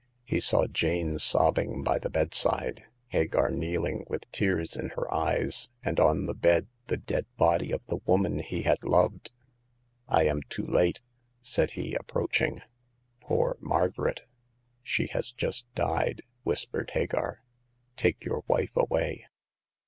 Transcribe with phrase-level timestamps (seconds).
[0.25, 5.99] He saw Jane sobbing by the bedside, Hagar kneehng with tears in her eyes, and
[5.99, 9.29] on the bed the dead body of the woman he had loved.
[9.73, 11.01] '* I am too late,"
[11.39, 12.63] said he, approaching."
[13.21, 14.21] Poor Margaret!"
[14.81, 17.43] She has just died," whispered Hagar."
[17.95, 19.27] Take your wife away."